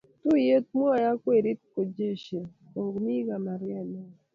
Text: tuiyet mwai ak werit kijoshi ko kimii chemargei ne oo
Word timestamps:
tuiyet 0.21 0.67
mwai 0.77 1.03
ak 1.11 1.19
werit 1.27 1.61
kijoshi 1.73 2.37
ko 2.71 2.79
kimii 2.93 3.25
chemargei 3.27 3.85
ne 3.91 3.99
oo 4.05 4.13